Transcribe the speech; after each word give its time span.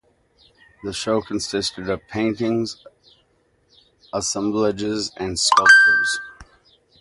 The 0.83 0.93
show 0.93 1.21
consisted 1.21 1.87
of 1.87 2.07
paintings, 2.07 2.83
assemblages 4.11 5.11
and 5.15 5.37
sculptures. 5.37 6.19